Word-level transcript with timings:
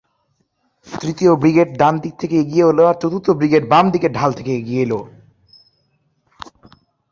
তৃতীয় 0.87 1.31
ব্রিগেড 1.35 1.69
ডান 1.77 1.93
দিক 2.03 2.13
থেকে 2.21 2.35
এগিয়ে 2.39 2.65
এল, 2.67 2.79
আর 2.89 2.95
চতুর্থ 3.01 3.27
ব্রিগেড 3.39 3.63
বাম 3.69 3.85
দিকের 3.93 4.11
ঢাল 4.13 4.31
থেকে 4.33 4.51
এগিয়ে 4.55 4.83
এল। 4.85 4.93